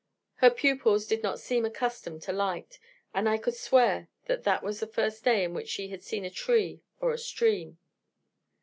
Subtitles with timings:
[0.37, 2.79] Her pupils did not seem accustomed to light;
[3.13, 6.25] and I could swear that that was the first day in which she had seen
[6.25, 7.77] a tree or a stream.